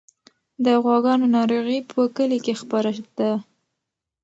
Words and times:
د 0.65 0.65
غواګانو 0.83 1.25
ناروغي 1.35 1.79
په 1.91 2.01
کلي 2.15 2.39
کې 2.45 2.53
خپره 2.61 2.91
ده. 3.17 3.31